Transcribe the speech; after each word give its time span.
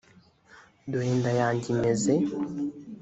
dore 0.89 1.07
inda 1.13 1.31
yanjye 1.41 1.67
imeze 1.75 2.13